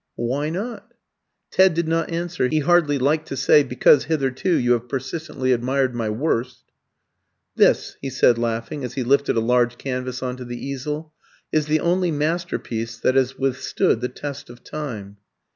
"Why 0.15 0.49
not?" 0.49 0.95
Ted 1.51 1.75
did 1.75 1.87
not 1.87 2.09
answer: 2.09 2.47
he 2.47 2.57
hardly 2.61 2.97
liked 2.97 3.27
to 3.27 3.37
say, 3.37 3.61
"Because 3.61 4.05
hitherto 4.05 4.51
you 4.55 4.71
have 4.71 4.89
persistently 4.89 5.51
admired 5.51 5.93
my 5.93 6.09
worst." 6.09 6.63
"This," 7.55 7.97
he 8.01 8.09
said, 8.09 8.39
laughing, 8.39 8.83
as 8.83 8.95
he 8.95 9.03
lifted 9.03 9.37
a 9.37 9.41
large 9.41 9.77
canvas 9.77 10.23
on 10.23 10.37
to 10.37 10.43
the 10.45 10.57
easel, 10.57 11.13
"is 11.51 11.67
the 11.67 11.81
only 11.81 12.09
masterpiece 12.09 12.97
that 12.97 13.13
has 13.13 13.37
withstood 13.37 14.01
the 14.01 14.09
test 14.09 14.49
of 14.49 14.63
time." 14.63 15.17